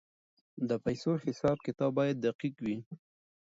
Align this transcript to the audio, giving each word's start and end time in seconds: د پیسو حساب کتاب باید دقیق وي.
د 0.69 0.71
پیسو 0.85 1.11
حساب 1.25 1.57
کتاب 1.67 1.91
باید 1.97 2.17
دقیق 2.27 2.55
وي. 2.65 2.77